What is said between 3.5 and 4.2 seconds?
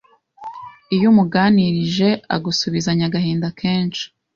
kenshi